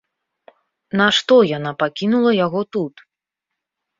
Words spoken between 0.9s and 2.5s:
Нашто яна пакінула